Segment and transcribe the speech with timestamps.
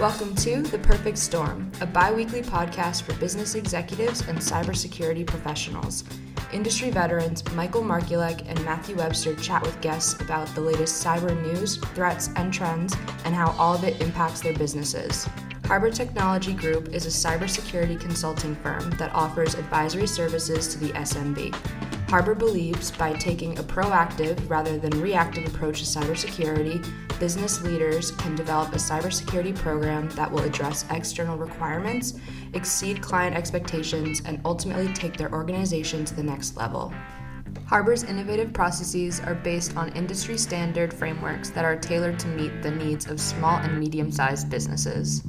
[0.00, 6.04] Welcome to The Perfect Storm, a bi weekly podcast for business executives and cybersecurity professionals.
[6.54, 11.76] Industry veterans Michael Markulec and Matthew Webster chat with guests about the latest cyber news,
[11.94, 15.28] threats, and trends, and how all of it impacts their businesses.
[15.70, 21.54] Harbor Technology Group is a cybersecurity consulting firm that offers advisory services to the SMB.
[22.10, 26.84] Harbor believes by taking a proactive rather than reactive approach to cybersecurity,
[27.20, 32.18] business leaders can develop a cybersecurity program that will address external requirements,
[32.54, 36.92] exceed client expectations, and ultimately take their organization to the next level.
[37.66, 42.72] Harbor's innovative processes are based on industry standard frameworks that are tailored to meet the
[42.72, 45.22] needs of small and medium sized businesses.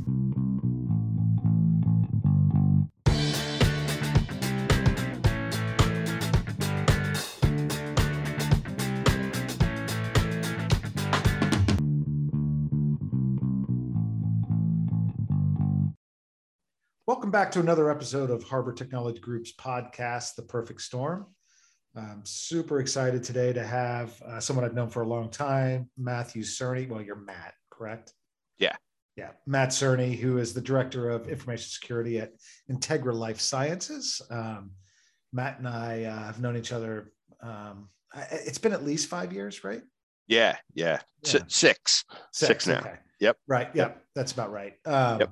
[17.22, 21.28] Welcome back to another episode of Harbor Technology Group's podcast, The Perfect Storm.
[21.95, 26.41] I'm super excited today to have uh, someone I've known for a long time, Matthew
[26.41, 26.89] Cerny.
[26.89, 28.13] Well, you're Matt, correct?
[28.58, 28.75] Yeah.
[29.16, 29.33] Yeah.
[29.45, 32.31] Matt Cerny, who is the Director of Information Security at
[32.72, 34.19] Integra Life Sciences.
[34.31, 34.72] Um,
[35.31, 37.13] Matt and I uh, have known each other.
[37.44, 37.89] Um,
[38.31, 39.83] it's been at least five years, right?
[40.28, 40.58] Yeah.
[40.73, 41.02] Yeah.
[41.23, 41.35] yeah.
[41.35, 42.03] S- six.
[42.33, 42.47] Six.
[42.47, 42.80] Six now.
[42.80, 42.95] Okay.
[43.19, 43.38] Yep.
[43.47, 43.67] Right.
[43.67, 43.75] Yep.
[43.75, 44.03] yep.
[44.16, 44.73] That's about right.
[44.88, 45.31] Um, yep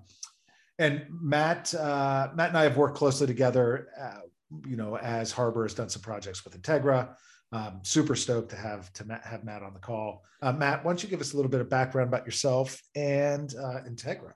[0.79, 3.89] and Matt, uh, Matt and I have worked closely together.
[3.99, 4.21] Uh,
[4.67, 7.15] you know, as Harbor has done some projects with Integra.
[7.51, 10.23] Um, super stoked to have to Matt, have Matt on the call.
[10.41, 13.53] Uh, Matt, why don't you give us a little bit of background about yourself and
[13.55, 14.33] uh, Integra?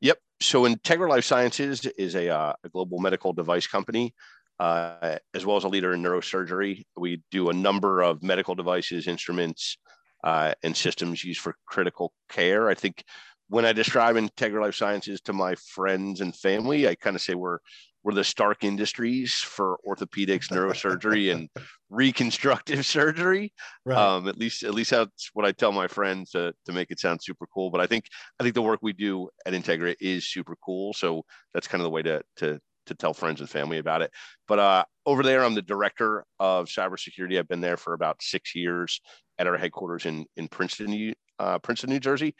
[0.00, 0.18] Yep.
[0.40, 4.14] So Integra Life Sciences is a, uh, a global medical device company.
[4.58, 6.82] Uh, as well as a leader in neurosurgery.
[6.96, 9.76] We do a number of medical devices, instruments,
[10.24, 12.70] uh, and systems used for critical care.
[12.70, 13.04] I think
[13.48, 17.34] when I describe Integra Life Sciences to my friends and family, I kind of say
[17.34, 17.58] we're
[18.06, 21.48] we're the Stark Industries for orthopedics, neurosurgery, and
[21.90, 23.52] reconstructive surgery.
[23.84, 23.98] Right.
[23.98, 27.00] Um, at least, at least that's what I tell my friends to, to make it
[27.00, 27.68] sound super cool.
[27.68, 28.04] But I think
[28.38, 30.92] I think the work we do at Integra is super cool.
[30.92, 34.12] So that's kind of the way to to to tell friends and family about it.
[34.46, 37.40] But uh, over there, I'm the director of cybersecurity.
[37.40, 39.00] I've been there for about six years
[39.36, 42.36] at our headquarters in in Princeton, uh, Princeton, New Jersey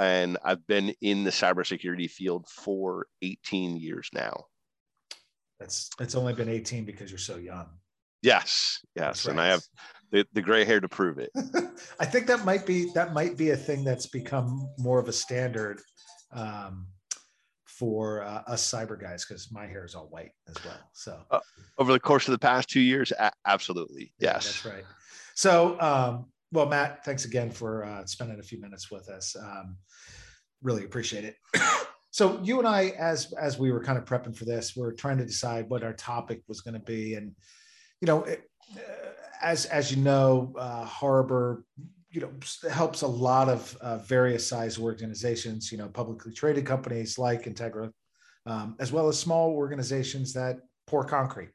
[0.00, 4.46] and I've been in the cybersecurity field for 18 years now.
[5.60, 7.66] That's it's only been 18 because you're so young.
[8.22, 9.32] Yes, yes, right.
[9.32, 9.62] and I have
[10.10, 11.30] the, the gray hair to prove it.
[12.00, 15.12] I think that might be that might be a thing that's become more of a
[15.12, 15.80] standard
[16.32, 16.86] um,
[17.66, 20.80] for uh, us cyber guys because my hair is all white as well.
[20.92, 21.40] So uh,
[21.78, 24.84] over the course of the past two years, a- absolutely, yeah, yes, that's right.
[25.34, 29.36] So um, well, Matt, thanks again for uh, spending a few minutes with us.
[29.36, 29.76] Um,
[30.62, 31.36] really appreciate it.
[32.10, 34.92] so you and I, as as we were kind of prepping for this, we are
[34.92, 37.32] trying to decide what our topic was going to be, and
[38.00, 38.42] you know, it,
[38.76, 38.80] uh,
[39.42, 41.64] as as you know, uh, Harbor,
[42.10, 42.30] you know,
[42.70, 47.92] helps a lot of uh, various size organizations, you know, publicly traded companies like Integra,
[48.46, 51.50] um, as well as small organizations that pour concrete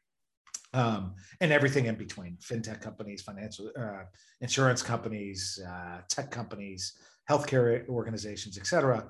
[0.76, 4.04] um, and everything in between fintech companies financial uh,
[4.42, 6.98] insurance companies uh, tech companies
[7.30, 9.08] healthcare organizations et cetera.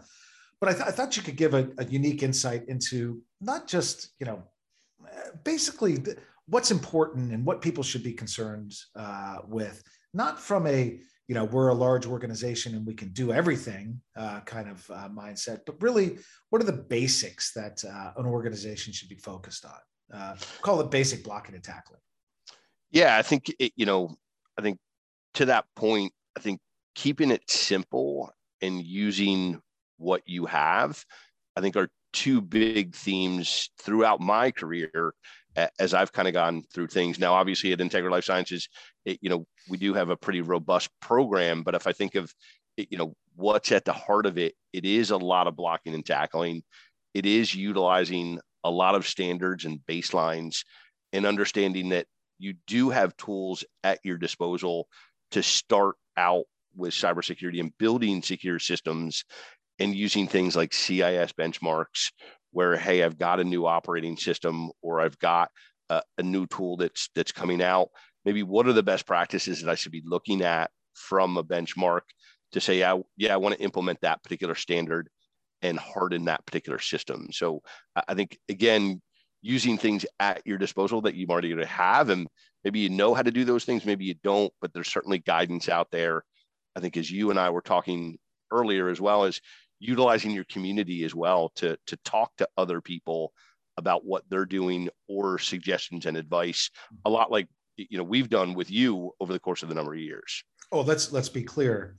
[0.62, 4.12] But I, th- I thought you could give a, a, unique insight into not just
[4.20, 4.44] you know
[5.44, 6.18] basically th-
[6.48, 9.84] what's important and what people should be concerned uh, with
[10.14, 14.40] not from a you know we're a large organization and we can do everything uh,
[14.42, 16.18] kind of uh, mindset but really
[16.52, 19.80] what are the basics that uh, an organization should be focused on
[20.14, 22.00] uh, call it basic blocking and tackling.
[22.92, 24.16] Yeah, I think it, you know,
[24.58, 24.78] I think
[25.36, 26.60] to that point, I think
[26.96, 29.62] keeping it simple and using
[29.98, 31.04] what you have,
[31.56, 35.14] I think are two big themes throughout my career
[35.80, 37.20] as I've kind of gone through things.
[37.20, 38.68] Now, obviously, at Integra Life Sciences,
[39.06, 41.64] it, you know, we do have a pretty robust program.
[41.64, 42.34] But if I think of,
[42.78, 46.06] you know, what's at the heart of it, it is a lot of blocking and
[46.06, 46.64] tackling.
[47.14, 50.66] It is utilizing a lot of standards and baselines
[51.14, 52.08] and understanding that
[52.40, 54.88] you do have tools at your disposal
[55.32, 56.46] to start out
[56.76, 59.24] with cybersecurity and building secure systems
[59.80, 62.12] and using things like CIS benchmarks
[62.52, 65.52] where hey I've got a new operating system or I've got
[65.90, 67.90] a, a new tool that's that's coming out.
[68.26, 72.02] Maybe what are the best practices that I should be looking at from a benchmark
[72.54, 75.10] to say yeah, yeah I want to implement that particular standard
[75.70, 77.28] and harden that particular system.
[77.32, 77.62] So
[78.08, 79.02] I think again,
[79.42, 82.28] using things at your disposal that you've already have, and
[82.64, 85.70] maybe you know how to do those things, maybe you don't, but there's certainly guidance
[85.70, 86.24] out there.
[86.76, 88.18] I think as you and I were talking
[88.52, 89.40] earlier, as well as
[89.80, 93.34] utilizing your community as well to to talk to other people
[93.78, 96.70] about what they're doing or suggestions and advice
[97.06, 99.94] a lot like you know we've done with you over the course of the number
[99.94, 101.98] of years oh let's let's be clear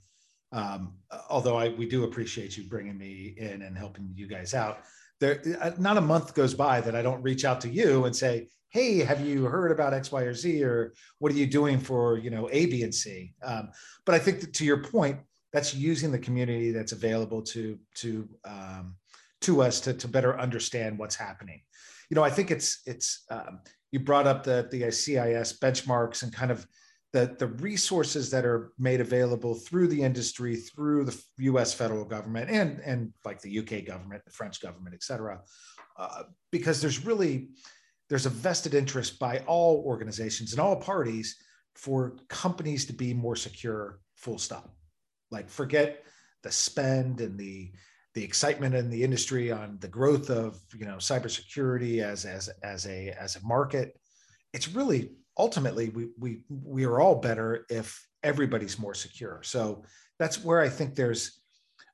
[0.51, 0.93] um,
[1.29, 4.79] although I we do appreciate you bringing me in and helping you guys out.
[5.19, 8.15] There, uh, not a month goes by that I don't reach out to you and
[8.15, 11.79] say, "Hey, have you heard about X, Y, or Z, or what are you doing
[11.79, 13.69] for you know A, B, and C?" Um,
[14.05, 15.19] but I think that to your point,
[15.51, 18.95] that's using the community that's available to to um,
[19.41, 21.61] to us to to better understand what's happening.
[22.09, 23.59] You know, I think it's it's um,
[23.91, 26.65] you brought up the the CIS benchmarks and kind of
[27.13, 32.49] the, the resources that are made available through the industry, through the US federal government
[32.49, 35.41] and, and like the UK government, the French government, et cetera,
[35.97, 37.49] uh, because there's really,
[38.09, 41.37] there's a vested interest by all organizations and all parties
[41.75, 44.75] for companies to be more secure, full stop.
[45.31, 46.03] Like forget
[46.43, 47.71] the spend and the,
[48.15, 52.87] the excitement in the industry on the growth of you know cybersecurity as as as
[52.87, 53.95] a as a market
[54.53, 59.41] it's really ultimately we we we are all better if everybody's more secure.
[59.43, 59.83] So
[60.19, 61.41] that's where i think there's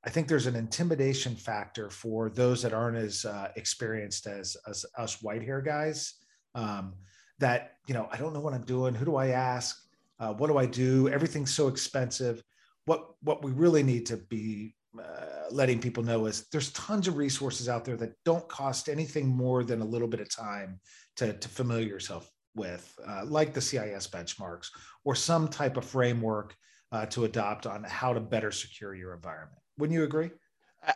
[0.05, 4.85] i think there's an intimidation factor for those that aren't as uh, experienced as, as
[4.97, 6.15] us white hair guys
[6.55, 6.93] um,
[7.39, 9.77] that you know i don't know what i'm doing who do i ask
[10.19, 12.43] uh, what do i do everything's so expensive.
[12.85, 17.15] What what we really need to be uh, letting people know is there's tons of
[17.15, 20.81] resources out there that don't cost anything more than a little bit of time
[21.15, 24.67] to, to familiar yourself with, uh, like the CIS benchmarks,
[25.03, 26.55] or some type of framework
[26.91, 29.59] uh, to adopt on how to better secure your environment.
[29.77, 30.31] Wouldn't you agree?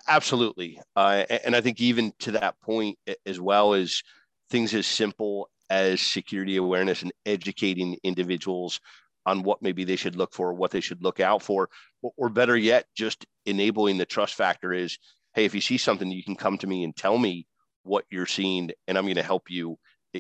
[0.08, 0.80] Absolutely.
[0.96, 4.04] Uh, and I think even to that point, as well as
[4.50, 8.80] things as simple as security awareness and educating individuals
[9.26, 11.70] on what maybe they should look for, what they should look out for,
[12.02, 14.98] or better yet, just enabling the trust factor is,
[15.34, 17.46] hey, if you see something, you can come to me and tell me
[17.84, 19.78] what you're seeing, and I'm going to help you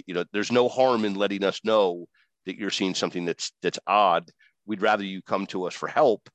[0.08, 2.08] you know, there's no harm in letting us know
[2.46, 4.30] that you're seeing something that's that's odd.
[4.66, 6.30] We'd rather you come to us for help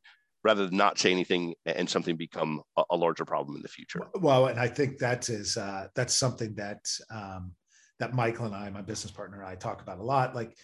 [0.44, 4.00] rather than not say anything and something become a, a larger problem in the future.
[4.14, 7.52] Well, and I think that is uh, that's something that um,
[7.98, 10.34] that Michael and I, my business partner, and I talk about a lot.
[10.34, 10.56] Like,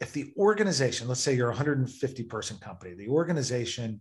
[0.00, 4.00] if the organization, let's say you're a 150 person company, the organization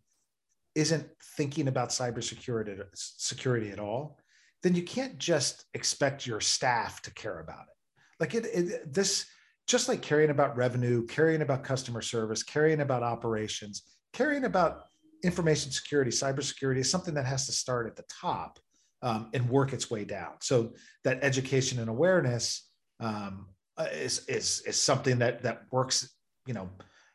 [0.76, 1.08] isn't
[1.38, 4.18] thinking about cybersecurity security at all,
[4.64, 7.76] then you can't just expect your staff to care about it
[8.20, 9.26] like it, it this
[9.68, 13.84] just like caring about revenue caring about customer service caring about operations
[14.14, 14.84] caring about
[15.24, 18.60] information security cybersecurity is something that has to start at the top
[19.04, 20.32] um, and work its way down.
[20.42, 20.74] So
[21.04, 22.70] that education and awareness
[23.00, 23.48] um,
[23.92, 26.10] is, is is something that that works
[26.46, 26.70] you know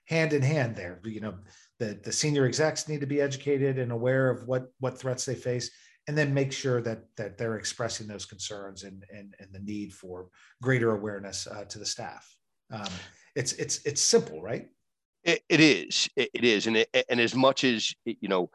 [0.04, 1.00] hand in hand there.
[1.04, 1.34] You know
[1.78, 5.34] the the senior execs need to be educated and aware of what what threats they
[5.34, 5.70] face
[6.08, 9.92] and then make sure that that they're expressing those concerns and and, and the need
[9.92, 10.28] for
[10.62, 12.34] greater awareness uh, to the staff.
[12.72, 12.88] Um,
[13.36, 14.68] it's it's it's simple, right?
[15.24, 16.08] it, it is.
[16.16, 18.50] It, it is, and it, and as much as you know,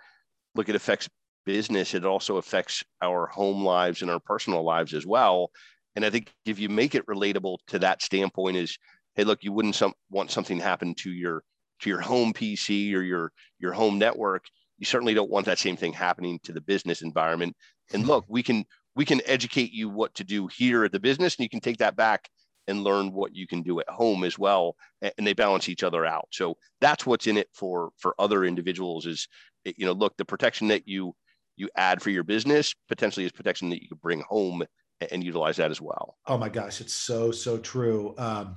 [0.56, 1.10] look, it affects
[1.46, 1.94] business.
[1.94, 5.52] It also affects our home lives and our personal lives as well.
[5.96, 8.78] And I think if you make it relatable to that standpoint, is
[9.16, 11.44] hey, look, you wouldn't some, want something happen to your
[11.82, 14.46] to your home PC or your your home network
[14.84, 17.56] you certainly don't want that same thing happening to the business environment.
[17.94, 18.66] And look, we can
[18.98, 21.78] we can educate you what to do here at the business, and you can take
[21.78, 22.30] that back
[22.68, 26.06] and learn what you can do at home as well and they balance each other
[26.06, 26.28] out.
[26.32, 29.28] So that's what's in it for for other individuals is
[29.64, 31.16] you know look the protection that you
[31.56, 34.64] you add for your business potentially is protection that you could bring home
[35.12, 36.18] and utilize that as well.
[36.28, 38.16] Oh my gosh it's so so true.
[38.18, 38.56] Um,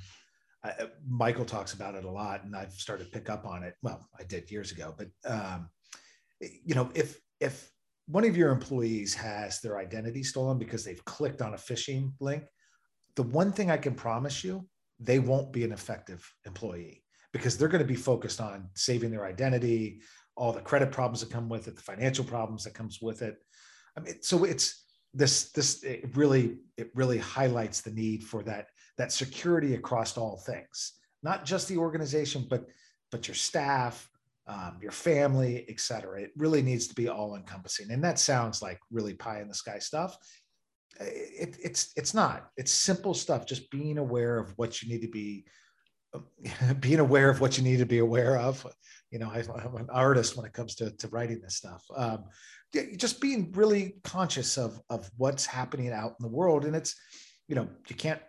[0.64, 0.72] I,
[1.08, 3.74] michael talks about it a lot and i've started to pick up on it.
[3.82, 5.68] Well i did years ago but um,
[6.40, 7.70] you know, if if
[8.06, 12.44] one of your employees has their identity stolen because they've clicked on a phishing link,
[13.16, 14.68] the one thing I can promise you,
[15.00, 17.02] they won't be an effective employee
[17.32, 20.00] because they're going to be focused on saving their identity,
[20.36, 23.36] all the credit problems that come with it, the financial problems that comes with it.
[23.96, 28.68] I mean, so it's this this it really it really highlights the need for that
[28.98, 32.66] that security across all things, not just the organization, but
[33.10, 34.08] but your staff,
[34.46, 36.22] um, your family, et cetera.
[36.22, 37.90] It really needs to be all encompassing.
[37.90, 40.16] And that sounds like really pie in the sky stuff.
[41.00, 42.48] It, it's it's not.
[42.56, 43.44] It's simple stuff.
[43.44, 45.44] Just being aware of what you need to be,
[46.80, 48.64] being aware of what you need to be aware of.
[49.10, 51.84] You know, I, am an artist when it comes to, to writing this stuff.
[51.94, 52.24] Um,
[52.96, 56.94] just being really conscious of of what's happening out in the world, and it's,
[57.48, 58.22] you know, you can't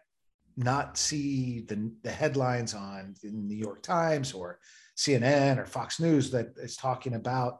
[0.57, 4.59] not see the the headlines on the New York Times or
[4.97, 7.59] CNN or Fox News that is talking about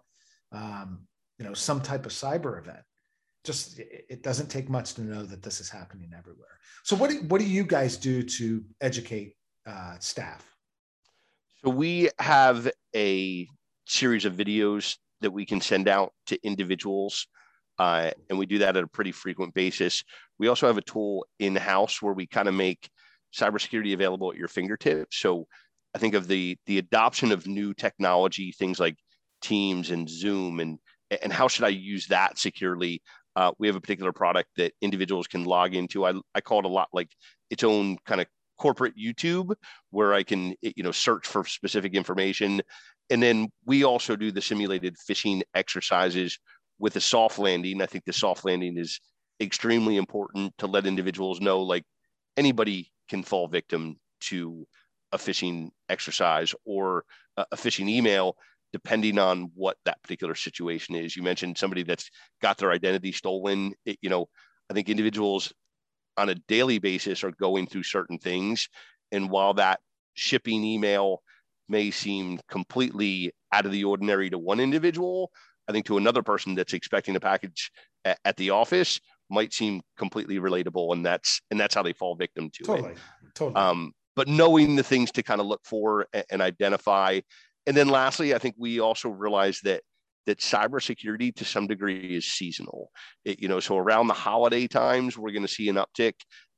[0.51, 0.99] um,
[1.37, 2.79] you know some type of cyber event.
[3.43, 6.59] Just it doesn't take much to know that this is happening everywhere.
[6.83, 10.45] So what do, what do you guys do to educate uh, staff?
[11.63, 13.47] So we have a
[13.85, 17.27] series of videos that we can send out to individuals
[17.79, 20.03] uh, and we do that at a pretty frequent basis.
[20.39, 22.89] We also have a tool in house where we kind of make
[23.35, 25.17] cybersecurity available at your fingertips.
[25.17, 25.47] So
[25.95, 28.97] i think of the the adoption of new technology things like
[29.41, 30.79] teams and zoom and
[31.09, 33.01] and how should I use that securely?
[33.35, 36.05] Uh, we have a particular product that individuals can log into.
[36.05, 37.09] I, I call it a lot like
[37.49, 38.27] its own kind of
[38.57, 39.53] corporate YouTube
[39.91, 42.61] where I can, you know, search for specific information.
[43.09, 46.39] And then we also do the simulated phishing exercises
[46.79, 47.81] with a soft landing.
[47.81, 48.99] I think the soft landing is
[49.39, 51.83] extremely important to let individuals know like
[52.37, 54.65] anybody can fall victim to
[55.11, 57.03] a phishing exercise or
[57.37, 58.35] a phishing email
[58.73, 61.15] depending on what that particular situation is.
[61.15, 62.09] You mentioned somebody that's
[62.41, 63.73] got their identity stolen.
[63.85, 64.27] It, you know,
[64.69, 65.53] I think individuals
[66.17, 68.67] on a daily basis are going through certain things.
[69.11, 69.79] And while that
[70.15, 71.21] shipping email
[71.69, 75.31] may seem completely out of the ordinary to one individual,
[75.67, 77.71] I think to another person that's expecting a package
[78.03, 78.99] at, at the office
[79.29, 80.93] might seem completely relatable.
[80.93, 82.97] And that's and that's how they fall victim to totally, it.
[83.35, 83.55] Totally.
[83.55, 87.21] Um, but knowing the things to kind of look for and, and identify
[87.67, 89.83] and then lastly, I think we also realize that
[90.25, 92.89] that cybersecurity to some degree is seasonal.
[93.23, 96.13] It, you know, so around the holiday times, we're going to see an uptick.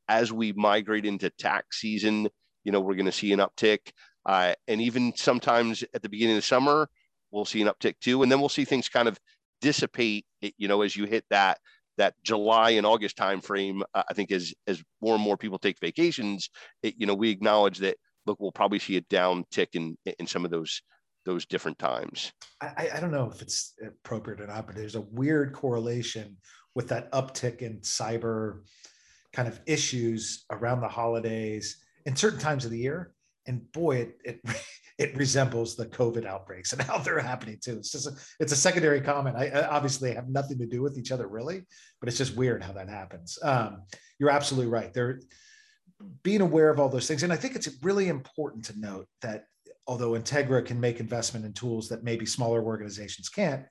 [0.08, 2.30] As we migrate into tax season,
[2.64, 3.80] you know, we're going to see an uptick.
[4.26, 6.90] Uh, and even sometimes at the beginning of summer,
[7.32, 8.22] we'll see an uptick too.
[8.22, 9.20] And then we'll see things kind of
[9.62, 11.60] dissipate, you know, as you hit that
[12.00, 13.82] that July and August timeframe.
[13.94, 16.50] Uh, I think as as more and more people take vacations,
[16.82, 20.46] it, you know, we acknowledge that look, we'll probably see a downtick in in some
[20.46, 20.82] of those
[21.26, 22.32] those different times?
[22.62, 26.38] I, I don't know if it's appropriate or not, but there's a weird correlation
[26.76, 28.62] with that uptick in cyber
[29.34, 33.14] kind of issues around the holidays and certain times of the year.
[33.46, 34.42] And boy, it it,
[35.00, 37.78] it resembles the COVID outbreaks and how they're happening too.
[37.78, 39.38] It's just a, it's a secondary comment.
[39.38, 41.66] I, I obviously have nothing to do with each other really,
[42.00, 43.40] but it's just weird how that happens.
[43.42, 43.84] Um,
[44.20, 44.94] you're absolutely right.
[44.94, 45.22] There,
[46.22, 49.46] being aware of all those things, and I think it's really important to note that
[49.88, 53.66] although Integra can make investment in tools that maybe smaller organizations can't,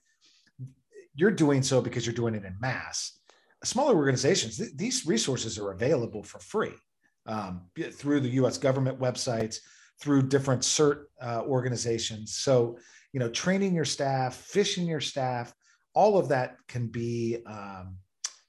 [1.14, 3.18] you're doing so because you're doing it in mass.
[3.64, 6.74] Smaller organizations, th- these resources are available for free
[7.26, 9.58] um, through the US government websites,
[10.00, 12.36] through different CERT uh, organizations.
[12.36, 12.78] So,
[13.12, 15.52] you know, training your staff, phishing your staff,
[15.94, 17.96] all of that can be, um,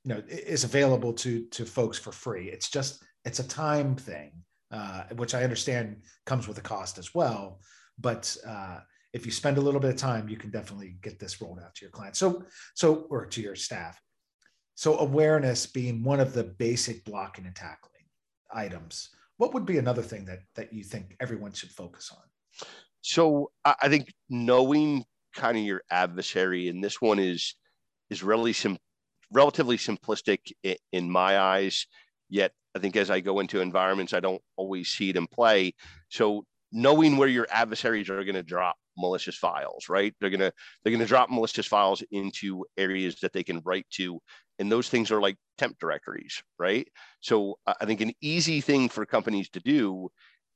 [0.03, 2.50] you know, is available to to folks for free.
[2.50, 4.32] It's just it's a time thing
[4.72, 7.60] uh, which I understand comes with a cost as well.
[7.98, 8.79] But uh,
[9.13, 11.75] if you spend a little bit of time, you can definitely get this rolled out
[11.75, 12.20] to your clients.
[12.20, 12.44] So,
[12.75, 14.00] so or to your staff.
[14.75, 18.06] So awareness being one of the basic blocking and tackling
[18.53, 19.10] items.
[19.39, 22.67] What would be another thing that that you think everyone should focus on?
[23.00, 27.55] So I think knowing kind of your adversary, and this one is
[28.10, 28.77] is really sim-
[29.31, 30.51] relatively simplistic
[30.91, 31.88] in my eyes.
[32.27, 35.74] Yet I think as I go into environments, I don't always see it in play.
[36.10, 36.43] So
[36.74, 40.13] knowing where your adversaries are going to drop malicious files, right?
[40.19, 40.51] They're gonna
[40.84, 44.19] they're gonna drop malicious files into areas that they can write to,
[44.59, 46.87] and those things are like temp directories, right?
[47.21, 50.09] So I think an easy thing for companies to do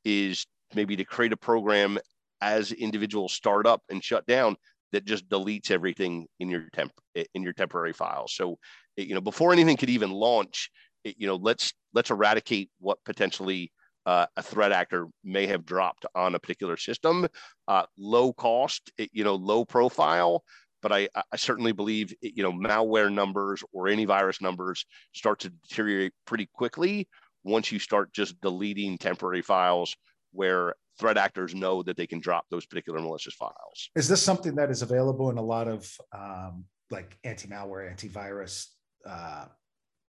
[0.04, 0.46] is
[0.76, 1.98] maybe to create a program
[2.42, 4.58] as individuals start up and shut down
[4.92, 6.92] that just deletes everything in your temp
[7.34, 8.34] in your temporary files.
[8.36, 8.58] So
[8.98, 10.70] you know before anything could even launch,
[11.04, 13.72] you know let's let's eradicate what potentially
[14.06, 17.26] uh, a threat actor may have dropped on a particular system
[17.70, 20.44] uh, low cost you know low profile
[20.84, 25.50] but I, I certainly believe you know malware numbers or any virus numbers start to
[25.50, 27.08] deteriorate pretty quickly
[27.44, 29.96] once you start just deleting temporary files
[30.34, 33.90] where threat actors know that they can drop those particular malicious files.
[33.96, 38.68] Is this something that is available in a lot of um, like anti-malware, antivirus
[39.08, 39.46] uh,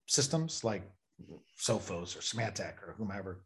[0.06, 0.82] systems like
[1.60, 3.44] Sophos or Symantec or whomever,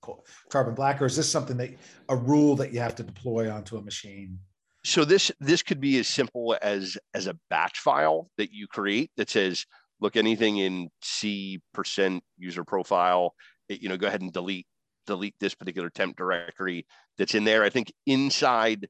[0.50, 1.70] Carbon Black, or is this something that
[2.08, 4.38] a rule that you have to deploy onto a machine?
[4.86, 9.10] So this this could be as simple as as a batch file that you create
[9.16, 9.66] that says,
[10.00, 13.34] look, anything in C percent user profile,
[13.68, 14.68] you know, go ahead and delete
[15.04, 16.86] delete this particular temp directory
[17.18, 17.64] that's in there.
[17.64, 18.86] I think inside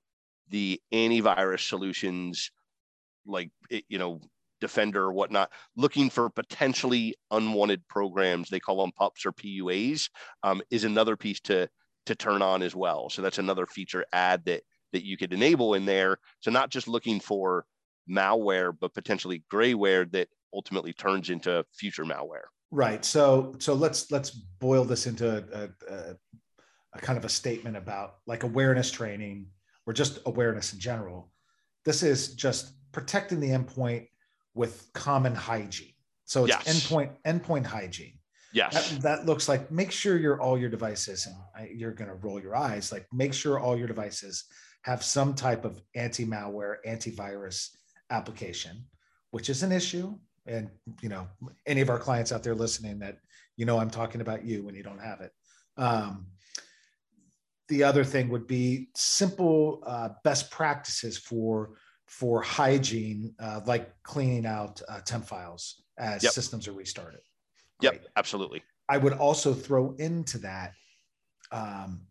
[0.51, 2.51] the antivirus solutions,
[3.25, 3.49] like
[3.89, 4.21] you know,
[4.61, 8.51] Defender or whatnot, looking for potentially unwanted programs.
[8.51, 10.11] They call them PUPs or PUAs.
[10.43, 11.71] Um, is another piece to
[12.05, 13.09] to turn on as well.
[13.09, 14.63] So that's another feature add that
[14.97, 16.19] that you could enable in there.
[16.41, 17.67] So not just looking for
[18.09, 22.49] malware, but potentially grayware that ultimately turns into future malware.
[22.71, 23.05] Right.
[23.05, 26.17] So so let's let's boil this into a, a,
[26.95, 29.49] a kind of a statement about like awareness training
[29.87, 31.31] or just awareness in general.
[31.85, 34.09] This is just protecting the endpoint
[34.55, 35.93] with common hygiene.
[36.25, 36.65] So it's yes.
[36.67, 38.19] endpoint endpoint hygiene.
[38.53, 38.93] Yes.
[38.93, 42.17] That, that, looks like make sure your all your devices and I, you're going to
[42.17, 44.45] roll your eyes like make sure all your devices
[44.87, 47.71] have some type of anti-malware, antivirus
[48.11, 48.85] application,
[49.33, 50.15] which is an issue.
[50.47, 50.71] And
[51.03, 51.27] you know,
[51.67, 53.19] any of our clients out there listening that
[53.57, 55.33] you know I'm talking about you when you don't have it.
[55.77, 56.29] Um,
[57.67, 61.73] the other thing would be simple uh, best practices for
[62.07, 66.33] for hygiene, uh, like cleaning out uh, temp files as yep.
[66.33, 67.23] systems are restarted.
[67.81, 67.95] Great.
[67.95, 68.63] Yep, absolutely.
[68.89, 70.75] I would also throw into that
[71.51, 72.03] um,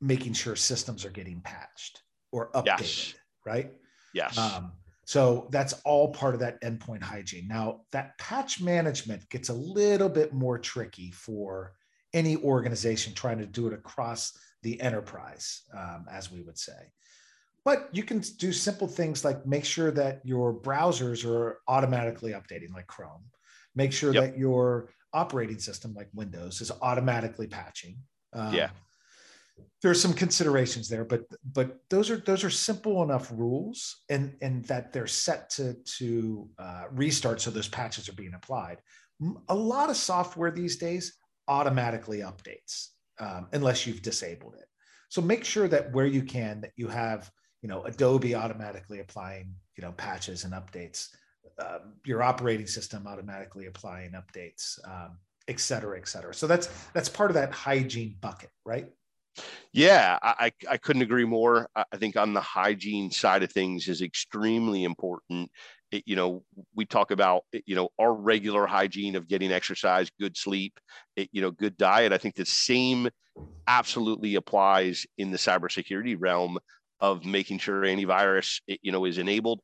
[0.00, 3.14] making sure systems are getting patched or updated, yes.
[3.44, 3.72] right?
[4.12, 4.36] Yes.
[4.36, 4.72] Um,
[5.04, 7.46] so that's all part of that endpoint hygiene.
[7.46, 11.72] Now, that patch management gets a little bit more tricky for
[12.12, 16.90] any organization trying to do it across the enterprise, um, as we would say.
[17.64, 22.72] But you can do simple things like make sure that your browsers are automatically updating,
[22.72, 23.24] like Chrome.
[23.74, 24.22] Make sure yep.
[24.24, 27.98] that your operating system, like Windows, is automatically patching.
[28.32, 28.70] Um, yeah.
[29.82, 31.22] There's some considerations there, but
[31.52, 36.48] but those are those are simple enough rules, and and that they're set to to
[36.58, 38.78] uh, restart, so those patches are being applied.
[39.48, 41.16] A lot of software these days
[41.48, 44.66] automatically updates um, unless you've disabled it.
[45.08, 47.30] So make sure that where you can that you have
[47.62, 51.08] you know adobe automatically applying you know patches and updates
[51.60, 57.08] um, your operating system automatically applying updates um, et cetera et cetera so that's that's
[57.08, 58.88] part of that hygiene bucket right
[59.72, 61.68] yeah i i couldn't agree more.
[61.74, 65.50] I think on the hygiene side of things is extremely important.
[65.92, 66.42] It, you know
[66.74, 70.78] we talk about you know our regular hygiene of getting exercise good sleep
[71.16, 72.12] it, you know good diet.
[72.12, 73.08] I think the same
[73.66, 76.58] absolutely applies in the cybersecurity realm
[77.00, 79.60] of making sure antivirus you know is enabled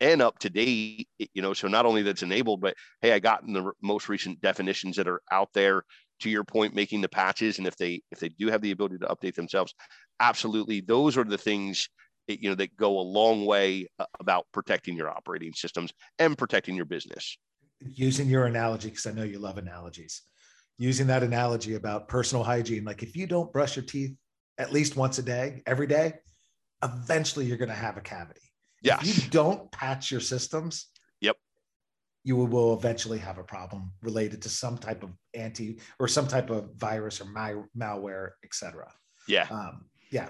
[0.00, 3.42] and up to date you know so not only that's enabled but hey i got
[3.44, 5.84] in the most recent definitions that are out there
[6.20, 8.98] to your point making the patches and if they if they do have the ability
[8.98, 9.74] to update themselves
[10.20, 11.88] absolutely those are the things
[12.26, 16.74] you know that go a long way uh, about protecting your operating systems and protecting
[16.74, 17.36] your business
[17.80, 20.22] using your analogy because i know you love analogies
[20.78, 24.14] using that analogy about personal hygiene like if you don't brush your teeth
[24.58, 26.14] at least once a day every day
[26.84, 28.40] eventually you're going to have a cavity.
[28.82, 28.98] Yeah.
[29.00, 30.88] If you don't patch your systems,
[32.24, 36.50] you will eventually have a problem related to some type of anti or some type
[36.50, 38.90] of virus or my, malware, etc.
[39.28, 39.46] Yeah.
[39.50, 40.28] Um, yeah.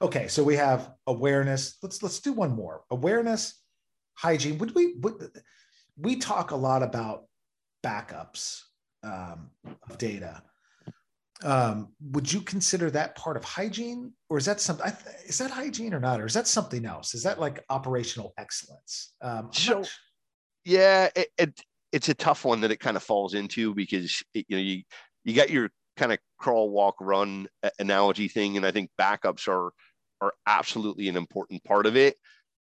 [0.00, 1.76] Okay, so we have awareness.
[1.82, 2.82] Let's let's do one more.
[2.90, 3.60] Awareness,
[4.14, 4.58] hygiene.
[4.58, 5.30] Would we would
[5.96, 7.24] we talk a lot about
[7.84, 8.60] backups
[9.02, 9.50] um,
[9.88, 10.42] of data?
[11.42, 14.90] um, would you consider that part of hygiene or is that something
[15.26, 19.14] is that hygiene or not or is that something else is that like operational excellence
[19.20, 19.82] um, so.
[20.64, 21.60] Yeah it, it,
[21.92, 24.82] it's a tough one that it kind of falls into because it, you know you
[25.24, 27.46] you got your kind of crawl walk run
[27.78, 29.72] analogy thing and i think backups are
[30.20, 32.16] are absolutely an important part of it.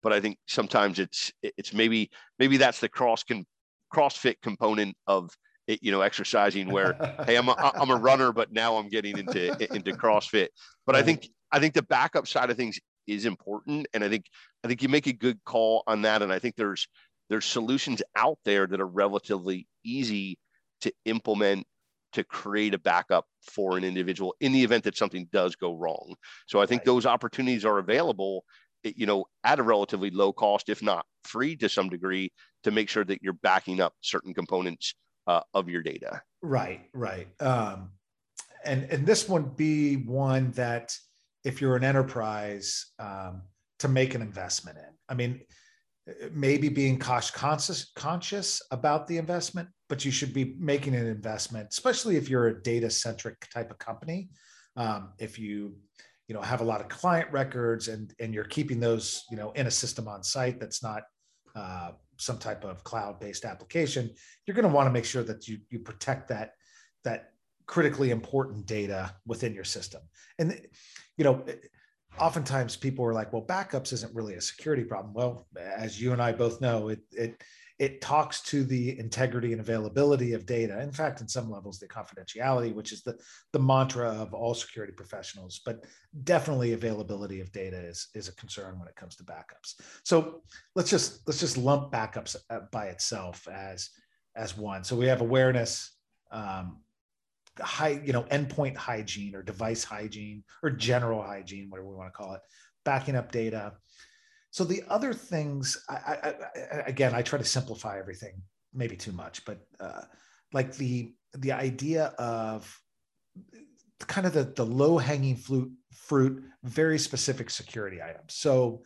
[0.04, 2.10] But i think sometimes it's it's maybe
[2.40, 3.46] maybe that's the cross can
[3.94, 5.30] crossfit component of
[5.68, 6.94] you know exercising where
[7.26, 10.48] hey I'm a, I'm a runner but now I'm getting into into CrossFit.
[10.88, 14.26] But I think I think the backup side of things is important and I think
[14.64, 16.88] I think you make a good call on that and I think there's
[17.32, 20.38] there's solutions out there that are relatively easy
[20.82, 21.66] to implement
[22.14, 26.16] to create a backup for an individual in the event that something does go wrong
[26.48, 26.88] so I think right.
[26.88, 28.44] those opportunities are available
[28.84, 32.32] you know at a relatively low cost if not free to some degree
[32.64, 34.94] to make sure that you're backing up certain components
[35.28, 36.22] uh, of your data.
[36.42, 37.28] Right, right.
[37.42, 37.92] Um,
[38.64, 40.96] and and this would be one that
[41.44, 43.44] if you're an enterprise um,
[43.80, 44.94] to make an investment in.
[45.10, 45.42] I mean,
[46.34, 51.68] maybe being cost conscious conscious about the investment, but you should be making an investment,
[51.72, 54.30] especially if you're a data centric type of company.
[54.76, 55.76] Um, if you
[56.28, 59.52] you know have a lot of client records and and you're keeping those you know
[59.52, 61.04] in a system on site that's not
[61.56, 64.10] uh, some type of cloud-based application,
[64.46, 66.52] you're going to want to make sure that you you protect that
[67.04, 67.32] that
[67.66, 70.02] critically important data within your system.
[70.40, 70.60] And
[71.18, 71.46] you know,
[72.20, 76.22] oftentimes people are like, "Well, backups isn't really a security problem." Well, as you and
[76.22, 77.42] I both know, it it
[77.82, 80.80] it talks to the integrity and availability of data.
[80.82, 83.18] In fact, in some levels, the confidentiality, which is the,
[83.54, 85.84] the mantra of all security professionals, but
[86.24, 89.82] definitely availability of data is, is a concern when it comes to backups.
[90.04, 90.44] So
[90.76, 93.90] let's just let's just lump backups uh, by itself as
[94.36, 94.84] as one.
[94.84, 95.98] So we have awareness,
[96.32, 96.82] um,
[97.60, 102.18] high, you know, endpoint hygiene or device hygiene or general hygiene, whatever we want to
[102.18, 102.42] call it,
[102.86, 103.74] backing up data
[104.52, 108.34] so the other things, I, I, I, again, I try to simplify everything,
[108.74, 110.02] maybe too much, but uh,
[110.54, 112.78] like the the idea of
[114.00, 118.34] kind of the, the low hanging fruit, fruit, very specific security items.
[118.34, 118.82] So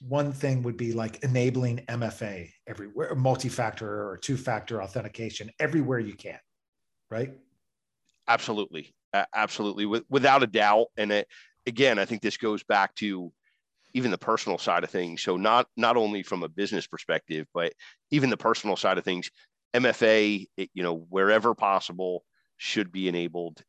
[0.00, 6.40] one thing would be like enabling MFA everywhere, multi-factor or two-factor authentication everywhere you can,
[7.12, 7.30] right?
[8.28, 8.94] Absolutely,
[9.34, 10.88] absolutely, without a doubt.
[10.96, 11.28] And it,
[11.66, 13.32] again, I think this goes back to
[13.94, 15.22] even the personal side of things.
[15.22, 17.72] So not not only from a business perspective, but
[18.10, 19.30] even the personal side of things.
[19.74, 22.24] MFA, it, you know, wherever possible,
[22.56, 23.62] should be enabled,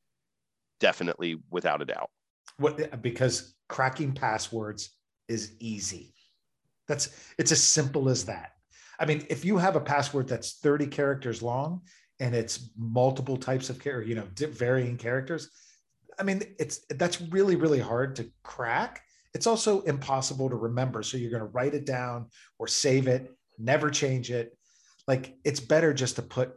[0.79, 2.09] definitely without a doubt.
[2.57, 4.91] What because cracking passwords
[5.27, 6.13] is easy.
[6.87, 8.53] That's it's as simple as that.
[8.99, 11.81] I mean, if you have a password that's 30 characters long
[12.19, 15.49] and it's multiple types of care, you know, varying characters,
[16.19, 19.01] I mean, it's that's really really hard to crack
[19.34, 21.03] it's also impossible to remember.
[21.03, 22.27] So you're going to write it down
[22.58, 24.58] or save it, never change it.
[25.08, 26.53] Like it's better just to put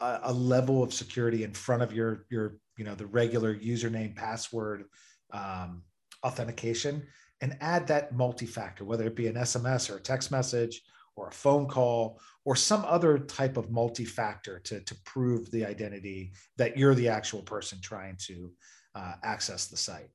[0.00, 4.16] a, a level of security in front of your your you know the regular username
[4.16, 4.84] password
[5.32, 5.82] um,
[6.24, 7.06] authentication
[7.42, 10.82] and add that multi-factor, whether it be an SMS or a text message
[11.16, 16.32] or a phone call or some other type of multi-factor to, to prove the identity
[16.56, 18.50] that you're the actual person trying to
[18.94, 20.10] uh, access the site.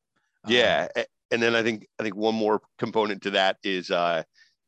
[0.48, 4.24] Yeah, um, and then I think I think one more component to that is uh,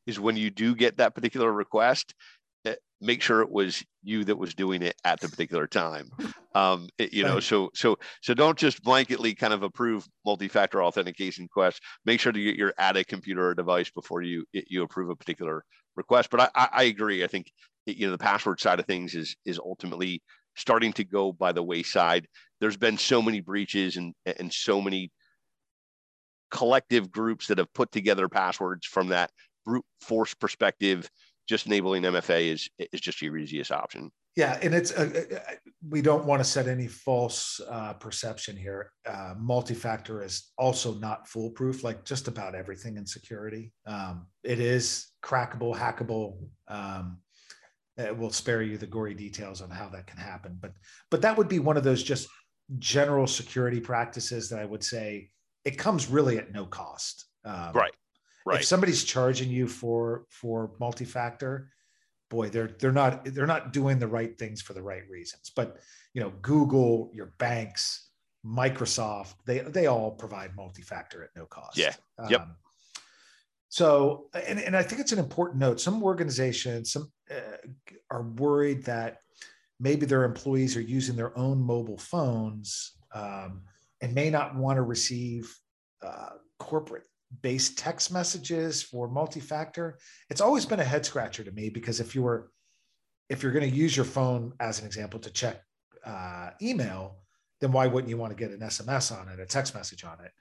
[0.05, 2.15] is when you do get that particular request,
[2.65, 6.09] eh, make sure it was you that was doing it at the particular time.
[6.55, 11.43] Um, it, you know, so so so don't just blanketly kind of approve multi-factor authentication
[11.43, 11.79] requests.
[12.03, 15.15] Make sure to get your at a computer or device before you you approve a
[15.15, 15.63] particular
[15.97, 16.29] request.
[16.29, 17.23] But I, I agree.
[17.23, 17.51] I think
[17.85, 20.21] you know the password side of things is is ultimately
[20.55, 22.27] starting to go by the wayside.
[22.61, 25.11] There's been so many breaches and and so many
[26.49, 29.31] collective groups that have put together passwords from that
[29.65, 31.09] brute force perspective
[31.49, 35.39] just enabling mfa is is just your easiest option yeah and it's uh, uh, uh,
[35.89, 41.27] we don't want to set any false uh, perception here uh, multi-factor is also not
[41.27, 46.37] foolproof like just about everything in security um, it is crackable hackable
[46.69, 47.17] um,
[47.97, 50.71] it will spare you the gory details on how that can happen but
[51.11, 52.29] but that would be one of those just
[52.79, 55.29] general security practices that i would say
[55.67, 57.25] it comes really at no cost.
[57.43, 57.91] Um, right.
[58.45, 58.61] Right.
[58.61, 61.69] If somebody's charging you for for multi-factor,
[62.29, 65.51] boy, they're they're not they're not doing the right things for the right reasons.
[65.55, 65.77] But
[66.13, 68.09] you know, Google, your banks,
[68.45, 71.77] Microsoft, they they all provide multi-factor at no cost.
[71.77, 71.93] Yeah.
[72.29, 72.41] Yep.
[72.41, 72.55] Um,
[73.69, 75.81] so, and, and I think it's an important note.
[75.81, 77.57] Some organizations some uh,
[78.09, 79.19] are worried that
[79.79, 83.61] maybe their employees are using their own mobile phones um,
[84.01, 85.53] and may not want to receive
[86.01, 87.03] uh, corporate
[87.41, 89.97] based text messages for multi-factor
[90.29, 92.51] it's always been a head scratcher to me because if you were
[93.29, 95.61] if you're going to use your phone as an example to check
[96.05, 97.17] uh, email
[97.59, 100.17] then why wouldn't you want to get an sms on it a text message on
[100.23, 100.31] it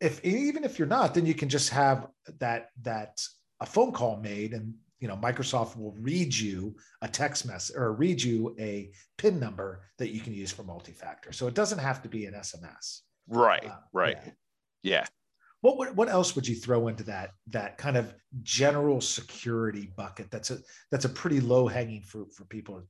[0.00, 3.18] if even if you're not then you can just have that that
[3.60, 7.92] a phone call made and you know microsoft will read you a text message or
[7.92, 12.02] read you a pin number that you can use for multi-factor so it doesn't have
[12.02, 14.32] to be an sms right uh, right yeah.
[14.82, 15.06] yeah.
[15.74, 20.50] What, what else would you throw into that that kind of general security bucket that's
[20.50, 20.58] a
[20.90, 22.82] that's a pretty low hanging fruit for people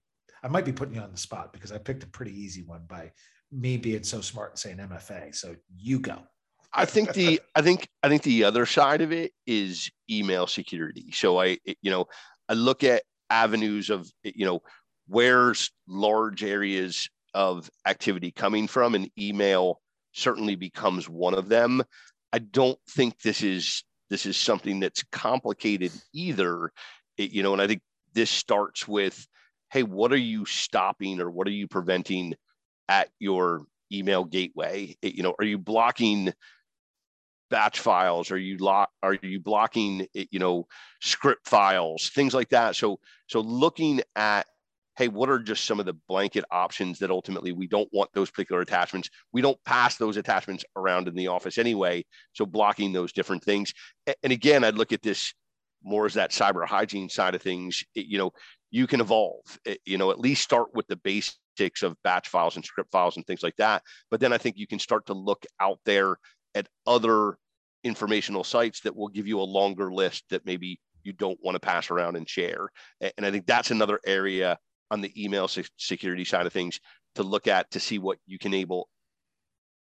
[0.43, 2.85] i might be putting you on the spot because i picked a pretty easy one
[2.89, 3.11] by
[3.53, 6.19] me being so smart and saying mfa so you go
[6.73, 11.11] I think the I think I think the other side of it is email security.
[11.13, 12.07] So I you know
[12.51, 14.61] I look at avenues of you know
[15.09, 19.81] where's large areas of activity coming from and email
[20.13, 21.83] certainly becomes one of them.
[22.37, 26.71] I don't think this is this is something that's complicated either.
[27.17, 27.81] It, you know, and I think
[28.13, 29.27] this starts with,
[29.73, 32.35] hey, what are you stopping or what are you preventing
[32.91, 34.95] at your email gateway?
[35.01, 36.35] It, you know, are you blocking
[37.49, 40.67] batch files are you lock are you blocking you know
[41.01, 44.49] script files things like that so so looking at
[44.97, 48.31] hey what are just some of the blanket options that ultimately we don't want those
[48.31, 53.13] particular attachments we don't pass those attachments around in the office anyway so blocking those
[53.13, 53.73] different things
[54.23, 55.33] and again i'd look at this
[55.85, 58.33] more as that cyber hygiene side of things it, you know
[58.71, 59.59] you can evolve.
[59.65, 63.17] It, you know, at least start with the basics of batch files and script files
[63.17, 63.83] and things like that.
[64.11, 66.17] But then I think you can start to look out there
[66.55, 67.39] at other
[67.85, 71.61] informational sites that will give you a longer list that maybe you don't want to
[71.61, 72.69] pass around and share.
[73.01, 74.59] And I think that's another area
[74.91, 76.81] on the email security side of things
[77.15, 78.89] to look at to see what you can able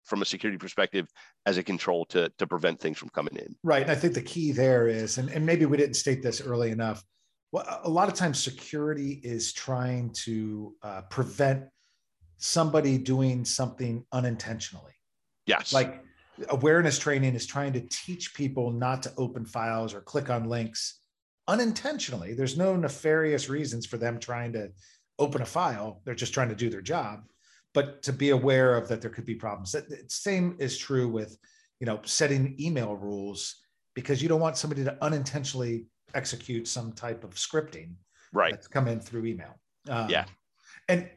[0.03, 1.07] from a security perspective
[1.45, 3.55] as a control to, to prevent things from coming in.
[3.63, 3.83] Right.
[3.83, 6.71] And I think the key there is, and, and maybe we didn't state this early
[6.71, 7.03] enough.
[7.51, 11.65] Well, a lot of times security is trying to uh, prevent
[12.37, 14.93] somebody doing something unintentionally.
[15.45, 15.73] Yes.
[15.73, 16.03] Like
[16.49, 21.00] awareness training is trying to teach people not to open files or click on links
[21.51, 22.33] unintentionally.
[22.33, 24.69] There's no nefarious reasons for them trying to
[25.19, 26.01] open a file.
[26.03, 27.23] They're just trying to do their job
[27.73, 29.71] but to be aware of that there could be problems.
[29.71, 31.37] The same is true with,
[31.79, 33.55] you know, setting email rules
[33.93, 37.93] because you don't want somebody to unintentionally execute some type of scripting
[38.33, 39.59] right that's come in through email.
[39.89, 40.25] Um, yeah,
[40.89, 41.09] and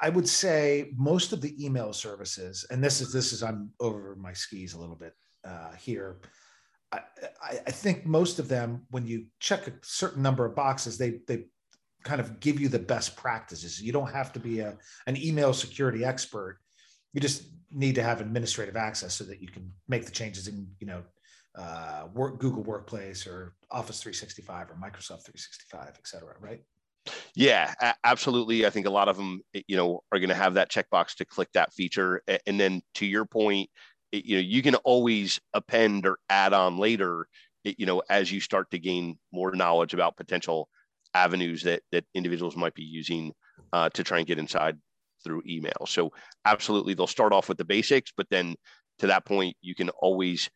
[0.00, 4.16] I would say most of the email services, and this is this is I'm over
[4.16, 6.20] my skis a little bit uh, here.
[7.42, 11.20] I, I think most of them, when you check a certain number of boxes, they
[11.26, 11.44] they
[12.04, 13.80] kind of give you the best practices.
[13.80, 14.76] You don't have to be a,
[15.06, 16.60] an email security expert.
[17.12, 20.68] You just need to have administrative access so that you can make the changes in,
[20.78, 21.02] you know,
[21.56, 26.60] uh, work, Google Workplace or Office 365 or Microsoft 365, et cetera, right?
[27.34, 27.72] Yeah,
[28.04, 28.66] absolutely.
[28.66, 31.24] I think a lot of them, you know, are going to have that checkbox to
[31.24, 32.22] click that feature.
[32.46, 33.70] And then to your point,
[34.14, 37.26] you know, you can always append or add on later,
[37.64, 40.68] you know, as you start to gain more knowledge about potential
[41.14, 43.32] avenues that that individuals might be using
[43.72, 44.76] uh, to try and get inside
[45.22, 45.86] through email.
[45.86, 46.12] So
[46.44, 48.54] absolutely, they'll start off with the basics, but then
[48.98, 50.50] to that point, you can always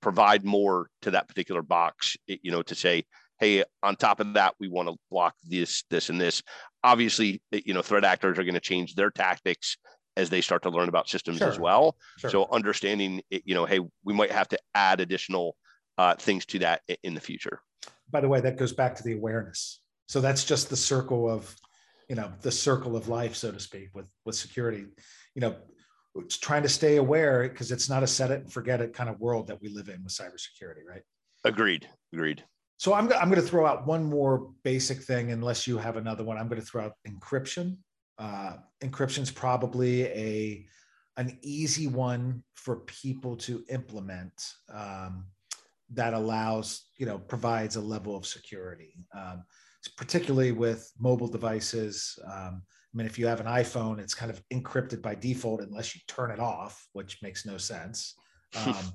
[0.00, 2.16] provide more to that particular box.
[2.26, 3.04] You know, to say,
[3.40, 6.42] hey, on top of that, we want to block this, this, and this.
[6.84, 9.76] Obviously, you know, threat actors are going to change their tactics
[10.18, 11.48] as they start to learn about systems sure.
[11.48, 11.96] as well.
[12.18, 12.30] Sure.
[12.30, 15.56] So understanding, you know, hey, we might have to add additional
[15.96, 17.60] uh, things to that in the future
[18.10, 19.80] by the way, that goes back to the awareness.
[20.06, 21.54] So that's just the circle of,
[22.08, 24.86] you know, the circle of life, so to speak, with with security.
[25.34, 25.56] You know,
[26.28, 29.20] trying to stay aware because it's not a set it and forget it kind of
[29.20, 31.02] world that we live in with cybersecurity, right?
[31.44, 31.88] Agreed.
[32.12, 32.42] Agreed.
[32.78, 36.24] So I'm, I'm going to throw out one more basic thing, unless you have another
[36.24, 36.38] one.
[36.38, 37.76] I'm going to throw out encryption.
[38.18, 40.66] Uh, encryption is probably a
[41.16, 44.52] an easy one for people to implement.
[44.72, 45.24] Um,
[45.94, 49.44] that allows, you know, provides a level of security, um,
[49.96, 52.18] particularly with mobile devices.
[52.26, 55.94] Um, I mean, if you have an iPhone, it's kind of encrypted by default unless
[55.94, 58.14] you turn it off, which makes no sense.
[58.66, 58.94] Um,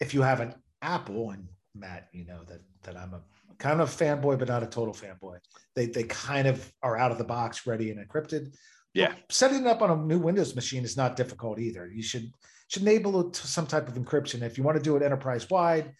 [0.00, 3.20] if you have an Apple, and Matt, you know that that I'm a
[3.60, 5.38] kind of fanboy, but not a total fanboy.
[5.76, 8.54] They they kind of are out of the box, ready and encrypted.
[8.94, 11.86] Yeah, well, setting it up on a new Windows machine is not difficult either.
[11.86, 12.32] You should
[12.68, 14.42] should enable some type of encryption.
[14.42, 15.92] If you want to do it enterprise wide,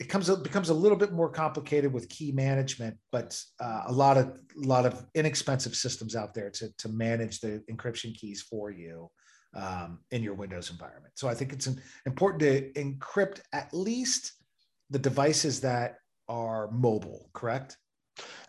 [0.00, 3.92] it comes it becomes a little bit more complicated with key management, but uh, a
[3.92, 4.26] lot of
[4.62, 9.08] a lot of inexpensive systems out there to to manage the encryption keys for you
[9.54, 11.12] um, in your Windows environment.
[11.16, 11.68] So I think it's
[12.04, 14.32] important to encrypt at least
[14.90, 15.96] the devices that
[16.28, 17.28] are mobile.
[17.32, 17.78] Correct?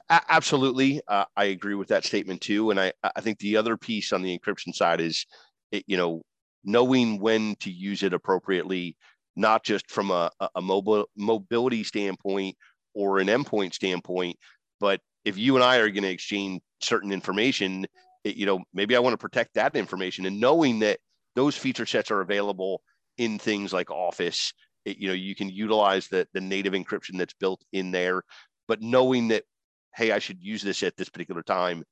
[0.10, 2.72] Absolutely, uh, I agree with that statement too.
[2.72, 5.26] And I I think the other piece on the encryption side is,
[5.72, 6.22] it, you know,
[6.64, 8.96] knowing when to use it appropriately,
[9.36, 12.56] not just from a, a mobile mobility standpoint
[12.94, 14.38] or an endpoint standpoint,
[14.80, 17.86] but if you and I are going to exchange certain information,
[18.24, 21.00] it, you know, maybe I want to protect that information and knowing that
[21.36, 22.82] those feature sets are available
[23.18, 24.54] in things like Office,
[24.88, 28.24] it, you know, you can utilize the, the native encryption that's built in there,
[28.68, 29.44] but knowing that,
[29.96, 31.84] hey, I should use this at this particular time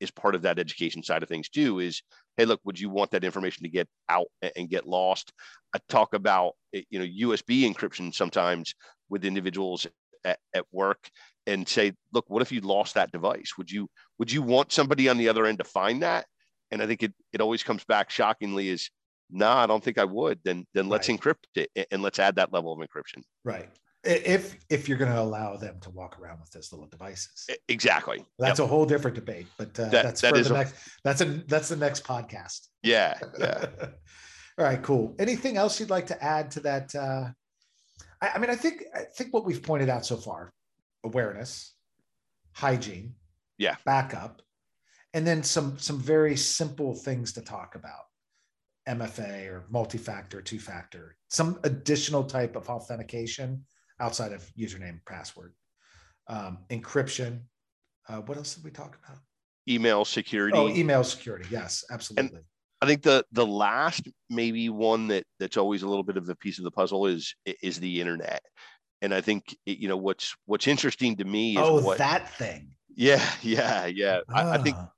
[0.00, 2.02] is part of that education side of things too is
[2.36, 5.32] hey look would you want that information to get out and get lost?
[5.74, 8.74] I talk about you know usb encryption sometimes
[9.08, 9.86] with individuals
[10.24, 11.10] at, at work
[11.46, 13.54] and say look what if you lost that device?
[13.58, 13.88] Would you
[14.18, 16.26] would you want somebody on the other end to find that?
[16.70, 18.88] And i think it, it always comes back shockingly is
[19.32, 21.18] no nah, i don't think i would then then let's right.
[21.18, 23.22] encrypt it and let's add that level of encryption.
[23.44, 23.68] Right.
[24.04, 27.48] If if you're going to allow them to walk around with those little devices.
[27.68, 28.24] Exactly.
[28.38, 28.66] That's yep.
[28.66, 31.24] a whole different debate but uh, that, that's that for the a, next that's a
[31.24, 32.68] that's the next podcast.
[32.82, 33.66] Yeah yeah.
[34.58, 35.14] All right cool.
[35.18, 37.30] Anything else you'd like to add to that uh,
[38.20, 40.52] I, I mean i think i think what we've pointed out so far
[41.04, 41.74] awareness
[42.52, 43.14] hygiene
[43.58, 43.76] yeah.
[43.84, 44.42] backup
[45.14, 48.06] and then some some very simple things to talk about
[48.88, 53.64] mfa or multi-factor two-factor some additional type of authentication
[54.00, 55.54] outside of username password
[56.28, 57.40] um, encryption
[58.08, 59.18] Uh, what else did we talk about?
[59.68, 60.58] Email security.
[60.58, 61.46] Oh, email security.
[61.50, 62.36] Yes, absolutely.
[62.36, 62.44] And
[62.80, 66.34] I think the the last maybe one that that's always a little bit of a
[66.34, 68.42] piece of the puzzle is is the internet.
[69.02, 72.74] And I think you know what's what's interesting to me is oh what, that thing.
[72.96, 74.20] Yeah, yeah, yeah.
[74.28, 74.90] I, I think Ah.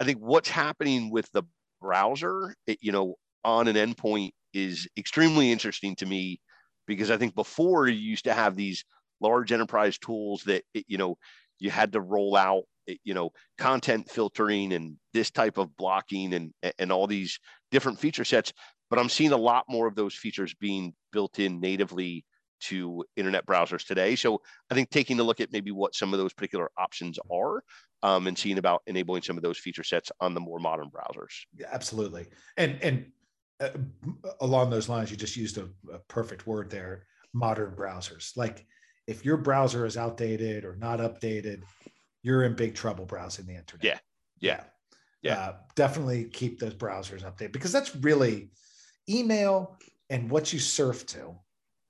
[0.00, 1.44] I think what's happening with the
[1.80, 6.40] browser, it, you know, on an endpoint is extremely interesting to me
[6.86, 8.84] because I think before you used to have these
[9.20, 11.16] large enterprise tools that you know
[11.58, 12.64] you had to roll out
[13.04, 17.38] you know content filtering and this type of blocking and and all these
[17.70, 18.52] different feature sets
[18.88, 22.24] but i'm seeing a lot more of those features being built in natively
[22.60, 26.18] to internet browsers today so i think taking a look at maybe what some of
[26.18, 27.62] those particular options are
[28.02, 31.44] um, and seeing about enabling some of those feature sets on the more modern browsers
[31.56, 32.26] Yeah, absolutely.
[32.56, 33.06] And and
[33.60, 33.70] uh,
[34.40, 37.06] along those lines, you just used a, a perfect word there.
[37.32, 38.36] Modern browsers.
[38.36, 38.66] Like
[39.06, 41.62] if your browser is outdated or not updated,
[42.22, 43.84] you're in big trouble browsing the internet.
[43.84, 43.98] Yeah.
[44.40, 44.64] Yeah.
[45.22, 45.40] Yeah.
[45.40, 48.50] Uh, definitely keep those browsers updated because that's really
[49.08, 49.78] email
[50.10, 51.34] and what you surf to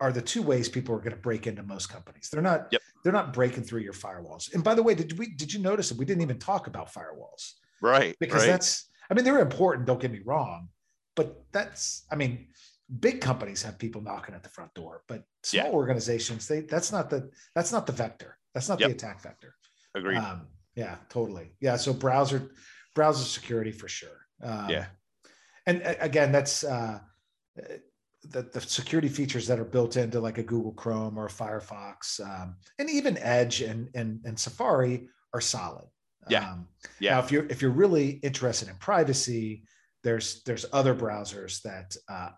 [0.00, 2.28] are the two ways people are going to break into most companies.
[2.30, 2.68] They're not.
[2.70, 2.82] Yep.
[3.04, 4.52] They're not breaking through your firewalls.
[4.52, 6.92] And by the way, did we did you notice that we didn't even talk about
[6.92, 7.54] firewalls?
[7.80, 8.48] right because right.
[8.48, 10.68] that's i mean they're important don't get me wrong
[11.18, 12.32] but that's i mean
[13.06, 15.72] big companies have people knocking at the front door but small Yeah.
[15.82, 17.20] organizations they that's not the
[17.56, 18.88] that's not the vector that's not Yep.
[18.88, 19.52] the attack vector
[19.94, 20.46] agreed um
[20.82, 22.40] yeah totally yeah so browser
[22.94, 24.86] browser security for sure um, Yeah.
[25.66, 25.76] and
[26.08, 26.98] again that's uh
[28.32, 32.20] the, the security features that are built into like a google chrome or a firefox
[32.30, 35.88] um, and even edge and, and and safari are solid
[36.28, 36.44] Yeah.
[36.52, 36.68] um,
[37.00, 37.12] Yeah.
[37.14, 39.46] now, if you're if you're really interested in privacy,
[40.04, 42.30] there's there's other browsers that uh,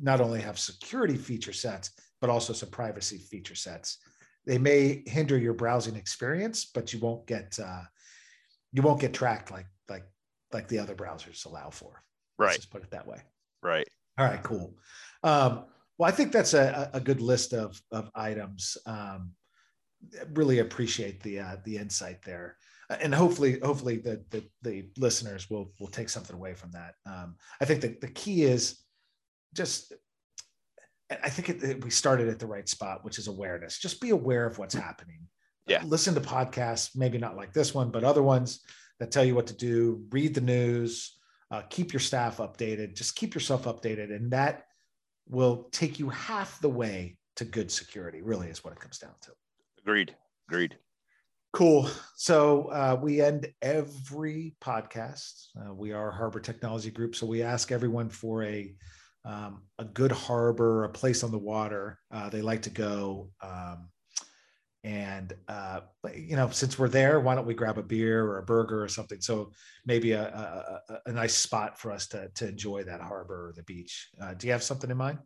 [0.00, 3.98] not only have security feature sets but also some privacy feature sets.
[4.46, 7.82] They may hinder your browsing experience, but you won't get uh,
[8.72, 10.04] you won't get tracked like like
[10.52, 12.02] like the other browsers allow for.
[12.38, 12.48] Right.
[12.48, 13.20] Let's just put it that way.
[13.62, 14.74] right All right, cool.
[15.22, 15.64] Um,
[15.98, 18.76] well, I think that's a, a good list of of items.
[18.86, 19.32] Um,
[20.34, 22.56] really appreciate the uh, the insight there,
[22.90, 26.94] and hopefully, hopefully the the, the listeners will will take something away from that.
[27.06, 28.80] Um, I think that the key is
[29.54, 29.92] just.
[31.10, 33.78] I think it, it- we started at the right spot, which is awareness.
[33.78, 35.20] Just be aware of what's happening.
[35.66, 35.82] Yeah.
[35.84, 38.60] Listen to podcasts, maybe not like this one, but other ones
[39.00, 40.04] that tell you what to do.
[40.10, 41.18] Read the news.
[41.50, 42.94] Uh, keep your staff updated.
[42.94, 44.64] Just keep yourself updated, and that
[45.28, 48.20] will take you half the way to good security.
[48.20, 49.30] Really, is what it comes down to.
[49.80, 50.14] agreed
[50.50, 50.76] agreed
[51.52, 51.88] Cool.
[52.16, 55.46] So uh, we end every podcast.
[55.58, 58.74] Uh, we are Harbor Technology Group, so we ask everyone for a
[59.24, 63.30] um, a good harbor, a place on the water uh, they like to go.
[63.42, 63.90] Um,
[64.84, 65.80] and uh,
[66.14, 68.88] you know, since we're there, why don't we grab a beer or a burger or
[68.88, 69.20] something?
[69.20, 69.52] So
[69.84, 73.64] maybe a, a, a- nice spot for us to to enjoy that harbor or the
[73.64, 74.08] beach.
[74.20, 75.18] Uh, do you have something in mind?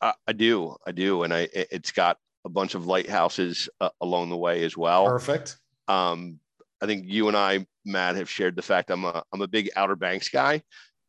[0.00, 3.90] I, I do, I do, and I it- it's got a bunch of lighthouses uh,
[4.00, 5.06] along the way as well.
[5.06, 5.56] Perfect.
[5.88, 6.40] Um,
[6.80, 9.70] I think you and I, Matt, have shared the fact I'm a I'm a big
[9.76, 10.62] Outer Banks guy.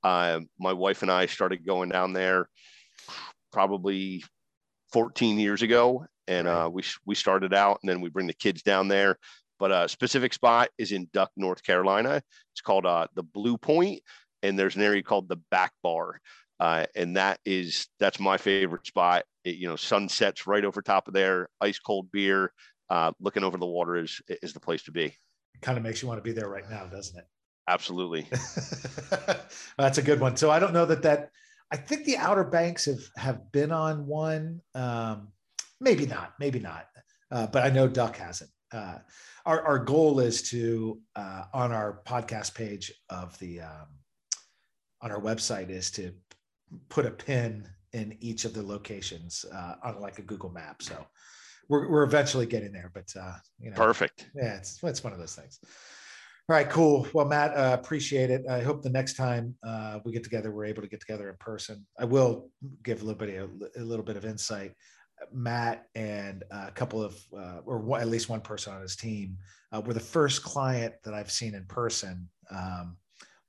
[0.03, 2.47] Uh, my wife and I started going down there
[3.51, 4.23] probably
[4.91, 8.61] 14 years ago, and uh, we we started out, and then we bring the kids
[8.61, 9.17] down there.
[9.59, 12.21] But a specific spot is in Duck, North Carolina.
[12.53, 14.01] It's called uh, the Blue Point,
[14.43, 16.19] and there's an area called the Back Bar,
[16.59, 19.23] uh, and that is that's my favorite spot.
[19.43, 22.51] It, you know, sunsets right over top of there, ice cold beer,
[22.89, 25.15] uh, looking over the water is is the place to be.
[25.61, 27.25] Kind of makes you want to be there right now, doesn't it?
[27.67, 28.27] Absolutely.
[29.77, 30.37] That's a good one.
[30.37, 31.29] So I don't know that that.
[31.71, 34.61] I think the Outer Banks have have been on one.
[34.75, 35.29] Um,
[35.81, 36.33] maybe not.
[36.39, 36.87] Maybe not.
[37.31, 38.51] Uh, but I know Duck hasn't.
[38.71, 38.99] Uh,
[39.45, 43.87] our our goal is to uh, on our podcast page of the um,
[45.01, 46.13] on our website is to
[46.89, 50.81] put a pin in each of the locations uh, on like a Google map.
[50.81, 50.95] So
[51.69, 54.30] we're we're eventually getting there, but uh, you know, Perfect.
[54.36, 55.59] yeah, it's it's one of those things.
[56.47, 57.07] All right, cool.
[57.11, 58.43] Well, Matt, uh, appreciate it.
[58.47, 61.36] I hope the next time uh, we get together, we're able to get together in
[61.38, 61.88] person.
[61.99, 62.51] I will
[62.84, 64.74] give a little bit of, a little bit of insight.
[65.34, 69.38] Matt and a couple of, uh, or one, at least one person on his team,
[69.72, 72.30] uh, were the first client that I've seen in person.
[72.51, 72.97] Um,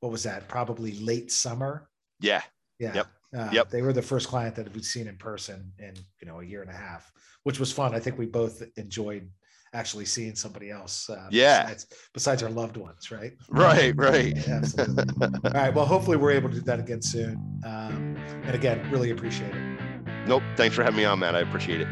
[0.01, 0.49] what was that?
[0.49, 1.91] Probably late summer.
[2.21, 2.43] Yeah.
[2.79, 2.95] Yeah.
[2.95, 3.07] Yep.
[3.37, 3.71] Uh, Yep.
[3.71, 6.63] They were the first client that we'd seen in person in you know a year
[6.63, 7.11] and a half,
[7.45, 7.95] which was fun.
[7.95, 9.29] I think we both enjoyed
[9.75, 11.11] actually seeing somebody else.
[11.11, 11.63] Uh, Yeah.
[11.65, 13.33] Besides, besides our loved ones, right?
[13.49, 13.95] Right.
[13.97, 14.35] Right.
[14.37, 15.05] Yeah, absolutely.
[15.45, 15.75] All right.
[15.75, 17.35] Well, hopefully we're able to do that again soon.
[17.65, 19.81] Um, and again, really appreciate it.
[20.27, 20.43] Nope.
[20.57, 21.35] Thanks for having me on, Matt.
[21.37, 21.89] I appreciate it.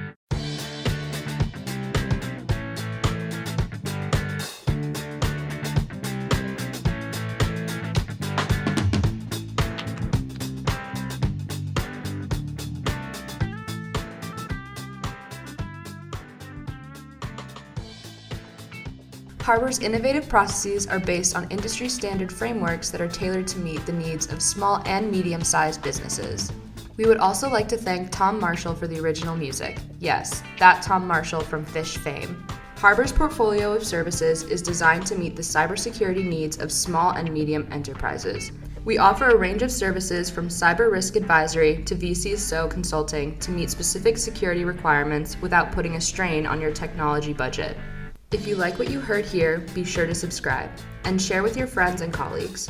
[19.45, 23.93] Harbor's innovative processes are based on industry standard frameworks that are tailored to meet the
[23.93, 26.51] needs of small and medium sized businesses.
[26.97, 29.77] We would also like to thank Tom Marshall for the original music.
[30.01, 32.43] Yes, that Tom Marshall from Phish fame.
[32.77, 37.69] Harbor's portfolio of services is designed to meet the cybersecurity needs of small and medium
[37.71, 38.51] enterprises.
[38.87, 43.69] We offer a range of services from cyber risk advisory to VCSO consulting to meet
[43.69, 47.77] specific security requirements without putting a strain on your technology budget.
[48.35, 50.69] If you like what you heard here, be sure to subscribe
[51.05, 52.69] and share with your friends and colleagues.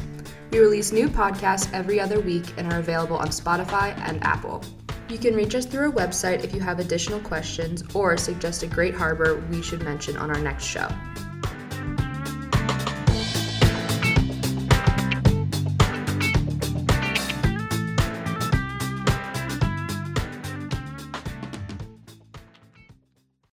[0.51, 4.63] We release new podcasts every other week and are available on Spotify and Apple.
[5.09, 8.67] You can reach us through our website if you have additional questions or suggest a
[8.67, 10.87] great harbor we should mention on our next show.